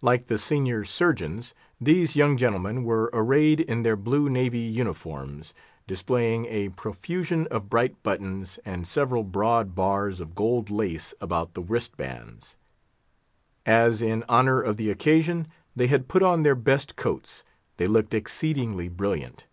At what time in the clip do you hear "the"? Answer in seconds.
0.26-0.38, 11.54-11.62, 14.76-14.88